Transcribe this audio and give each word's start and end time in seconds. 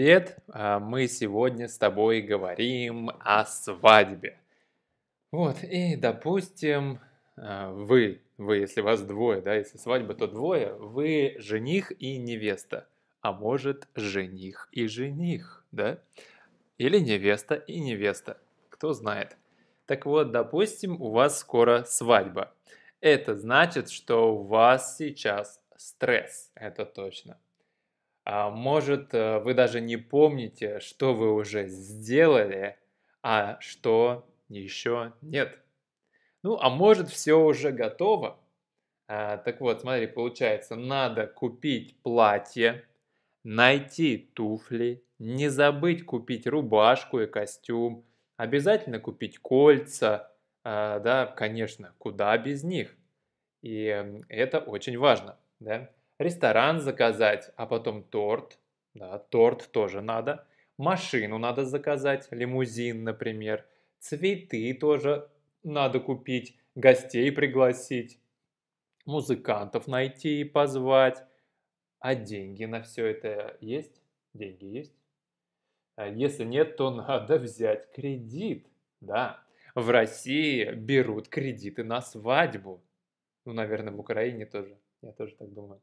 привет! 0.00 0.38
А, 0.48 0.80
мы 0.80 1.08
сегодня 1.08 1.68
с 1.68 1.76
тобой 1.76 2.22
говорим 2.22 3.10
о 3.20 3.44
свадьбе. 3.44 4.38
Вот, 5.30 5.62
и 5.62 5.94
допустим, 5.94 7.00
а, 7.36 7.70
вы, 7.70 8.22
вы, 8.38 8.56
если 8.56 8.80
вас 8.80 9.02
двое, 9.02 9.42
да, 9.42 9.56
если 9.56 9.76
свадьба, 9.76 10.14
то 10.14 10.26
двое, 10.26 10.72
вы 10.72 11.36
жених 11.38 11.92
и 12.00 12.16
невеста, 12.16 12.88
а 13.20 13.34
может 13.34 13.88
жених 13.94 14.70
и 14.72 14.86
жених, 14.86 15.66
да? 15.70 15.98
Или 16.78 16.98
невеста 16.98 17.56
и 17.56 17.78
невеста, 17.78 18.38
кто 18.70 18.94
знает. 18.94 19.36
Так 19.84 20.06
вот, 20.06 20.32
допустим, 20.32 20.98
у 20.98 21.10
вас 21.10 21.40
скоро 21.40 21.84
свадьба. 21.84 22.54
Это 23.02 23.36
значит, 23.36 23.90
что 23.90 24.34
у 24.34 24.44
вас 24.44 24.96
сейчас 24.96 25.60
стресс, 25.76 26.50
это 26.54 26.86
точно. 26.86 27.36
А 28.24 28.50
может, 28.50 29.14
э, 29.14 29.38
вы 29.40 29.54
даже 29.54 29.80
не 29.80 29.96
помните, 29.96 30.80
что 30.80 31.14
вы 31.14 31.32
уже 31.32 31.68
сделали, 31.68 32.76
а 33.22 33.58
что 33.60 34.28
еще 34.48 35.14
нет. 35.22 35.58
Ну, 36.42 36.58
а 36.58 36.70
может, 36.70 37.08
все 37.08 37.34
уже 37.34 37.72
готово. 37.72 38.38
А, 39.08 39.38
так 39.38 39.60
вот, 39.60 39.80
смотри, 39.80 40.06
получается, 40.06 40.76
надо 40.76 41.26
купить 41.26 41.96
платье, 42.02 42.84
найти 43.42 44.18
туфли, 44.34 45.02
не 45.18 45.48
забыть 45.48 46.04
купить 46.04 46.46
рубашку 46.46 47.20
и 47.20 47.26
костюм, 47.26 48.04
обязательно 48.36 49.00
купить 49.00 49.38
кольца, 49.38 50.32
а, 50.62 51.00
да, 51.00 51.26
конечно, 51.26 51.94
куда 51.98 52.36
без 52.38 52.62
них. 52.64 52.96
И 53.62 53.84
это 54.28 54.60
очень 54.60 54.98
важно, 54.98 55.38
да 55.58 55.90
ресторан 56.20 56.80
заказать, 56.80 57.50
а 57.56 57.66
потом 57.66 58.04
торт. 58.04 58.58
Да, 58.94 59.18
торт 59.18 59.70
тоже 59.72 60.02
надо. 60.02 60.46
Машину 60.76 61.38
надо 61.38 61.64
заказать, 61.64 62.28
лимузин, 62.30 63.04
например. 63.04 63.66
Цветы 63.98 64.74
тоже 64.74 65.30
надо 65.62 66.00
купить, 66.00 66.56
гостей 66.74 67.32
пригласить, 67.32 68.20
музыкантов 69.06 69.86
найти 69.86 70.40
и 70.40 70.44
позвать. 70.44 71.24
А 71.98 72.14
деньги 72.14 72.64
на 72.64 72.82
все 72.82 73.06
это 73.06 73.56
есть? 73.60 74.02
Деньги 74.34 74.64
есть? 74.64 74.94
А 75.96 76.06
если 76.06 76.44
нет, 76.44 76.76
то 76.76 76.90
надо 76.90 77.38
взять 77.38 77.90
кредит. 77.92 78.66
Да, 79.00 79.42
в 79.74 79.88
России 79.90 80.70
берут 80.72 81.28
кредиты 81.28 81.84
на 81.84 82.00
свадьбу. 82.02 82.82
Ну, 83.44 83.52
наверное, 83.52 83.92
в 83.92 84.00
Украине 84.00 84.44
тоже. 84.46 84.78
Я 85.02 85.12
тоже 85.12 85.34
так 85.36 85.52
думаю. 85.52 85.80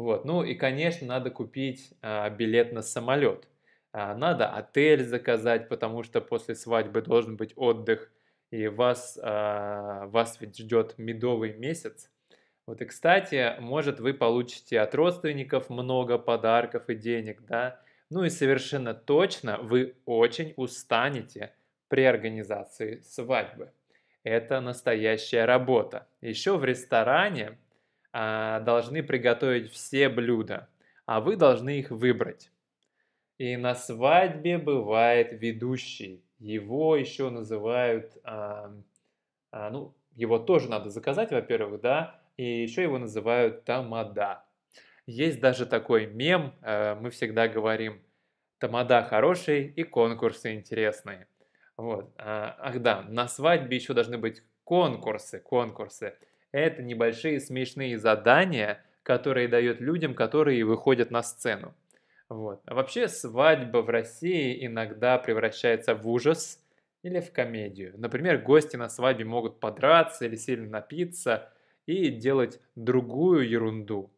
Вот. 0.00 0.24
Ну 0.24 0.42
и, 0.42 0.54
конечно, 0.54 1.06
надо 1.06 1.30
купить 1.30 1.92
а, 2.00 2.30
билет 2.30 2.72
на 2.72 2.80
самолет. 2.80 3.46
А, 3.92 4.14
надо 4.14 4.48
отель 4.48 5.04
заказать, 5.04 5.68
потому 5.68 6.04
что 6.04 6.22
после 6.22 6.54
свадьбы 6.54 7.02
должен 7.02 7.36
быть 7.36 7.52
отдых, 7.54 8.10
и 8.50 8.66
вас, 8.68 9.18
а, 9.22 10.06
вас 10.06 10.40
ведь 10.40 10.56
ждет 10.56 10.94
медовый 10.96 11.52
месяц. 11.52 12.10
Вот 12.64 12.80
и, 12.80 12.86
кстати, 12.86 13.60
может, 13.60 14.00
вы 14.00 14.14
получите 14.14 14.80
от 14.80 14.94
родственников 14.94 15.68
много 15.68 16.16
подарков 16.16 16.88
и 16.88 16.94
денег, 16.94 17.42
да? 17.42 17.78
Ну 18.08 18.24
и 18.24 18.30
совершенно 18.30 18.94
точно 18.94 19.58
вы 19.58 19.96
очень 20.06 20.54
устанете 20.56 21.52
при 21.88 22.04
организации 22.04 23.00
свадьбы. 23.00 23.70
Это 24.24 24.62
настоящая 24.62 25.44
работа. 25.44 26.06
Еще 26.22 26.56
в 26.56 26.64
ресторане 26.64 27.58
должны 28.12 29.02
приготовить 29.02 29.70
все 29.70 30.08
блюда, 30.08 30.68
а 31.06 31.20
вы 31.20 31.36
должны 31.36 31.78
их 31.78 31.90
выбрать. 31.90 32.50
И 33.40 33.56
на 33.56 33.74
свадьбе 33.74 34.58
бывает 34.58 35.32
ведущий. 35.32 36.22
Его 36.38 36.94
еще 36.94 37.30
называют, 37.30 38.18
а, 38.22 38.70
а, 39.50 39.70
ну, 39.70 39.94
его 40.14 40.38
тоже 40.38 40.68
надо 40.68 40.90
заказать, 40.90 41.30
во-первых, 41.30 41.80
да, 41.80 42.20
и 42.36 42.62
еще 42.62 42.82
его 42.82 42.98
называют 42.98 43.64
тамада. 43.64 44.44
Есть 45.06 45.40
даже 45.40 45.64
такой 45.64 46.06
мем, 46.06 46.54
а, 46.60 46.96
мы 46.96 47.08
всегда 47.08 47.48
говорим, 47.48 48.02
тамада 48.58 49.02
хороший 49.04 49.68
и 49.68 49.84
конкурсы 49.84 50.54
интересные. 50.54 51.26
Вот. 51.78 52.12
А, 52.18 52.56
ах 52.58 52.78
да, 52.82 53.00
на 53.02 53.26
свадьбе 53.26 53.76
еще 53.76 53.94
должны 53.94 54.18
быть 54.18 54.42
конкурсы, 54.64 55.40
конкурсы 55.40 56.14
это 56.52 56.82
небольшие 56.82 57.40
смешные 57.40 57.98
задания, 57.98 58.82
которые 59.02 59.48
дает 59.48 59.80
людям, 59.80 60.14
которые 60.14 60.64
выходят 60.64 61.10
на 61.10 61.22
сцену. 61.22 61.74
Вот. 62.28 62.62
А 62.64 62.74
вообще 62.74 63.08
свадьба 63.08 63.78
в 63.78 63.88
России 63.90 64.64
иногда 64.64 65.18
превращается 65.18 65.94
в 65.94 66.08
ужас 66.08 66.62
или 67.02 67.20
в 67.20 67.32
комедию. 67.32 67.94
Например, 67.96 68.38
гости 68.38 68.76
на 68.76 68.88
свадьбе 68.88 69.24
могут 69.24 69.58
подраться 69.58 70.26
или 70.26 70.36
сильно 70.36 70.68
напиться 70.68 71.52
и 71.86 72.08
делать 72.08 72.60
другую 72.76 73.48
ерунду. 73.48 74.10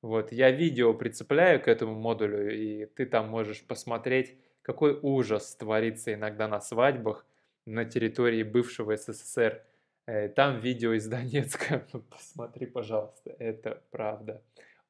Вот, 0.00 0.32
я 0.32 0.50
видео 0.50 0.94
прицепляю 0.94 1.62
к 1.62 1.68
этому 1.68 1.94
модулю, 1.94 2.52
и 2.52 2.86
ты 2.86 3.06
там 3.06 3.28
можешь 3.28 3.62
посмотреть, 3.62 4.36
какой 4.62 4.98
ужас 5.00 5.54
творится 5.54 6.14
иногда 6.14 6.48
на 6.48 6.60
свадьбах 6.60 7.24
на 7.66 7.84
территории 7.84 8.42
бывшего 8.42 8.96
СССР. 8.96 9.62
Э, 10.06 10.28
там 10.28 10.58
видео 10.60 10.92
из 10.92 11.06
Донецка. 11.06 11.86
Посмотри, 12.10 12.66
пожалуйста. 12.66 13.34
Это 13.38 13.82
правда 13.90 14.42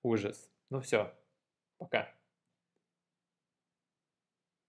ужас. 0.02 0.50
Ну 0.70 0.80
все, 0.80 1.12
пока. 1.78 2.08